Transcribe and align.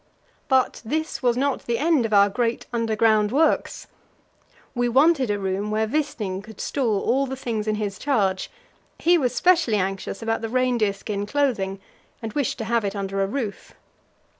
But 0.47 0.81
this 0.83 1.21
was 1.21 1.37
not 1.37 1.67
the 1.67 1.77
end 1.77 2.07
of 2.07 2.11
our 2.11 2.27
great 2.27 2.65
underground 2.73 3.31
works. 3.31 3.85
We 4.73 4.89
wanted 4.89 5.29
a 5.29 5.37
room 5.37 5.69
where 5.69 5.85
Wisting 5.87 6.41
could 6.41 6.59
store 6.59 7.03
all 7.03 7.27
the 7.27 7.35
things 7.35 7.67
in 7.67 7.75
his 7.75 7.99
charge; 7.99 8.49
he 8.97 9.19
was 9.19 9.35
specially 9.35 9.77
anxious 9.77 10.23
about 10.23 10.41
the 10.41 10.49
reindeer 10.49 10.93
skin 10.93 11.27
clothing, 11.27 11.79
and 12.19 12.33
wished 12.33 12.57
to 12.57 12.63
have 12.65 12.83
it 12.83 12.95
under 12.95 13.21
a 13.21 13.27
roof. 13.27 13.73